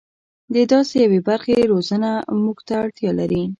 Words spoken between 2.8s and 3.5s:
اړتیا لري.